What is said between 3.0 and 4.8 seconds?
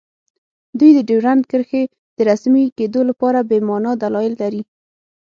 لپاره بې مانا دلایل لري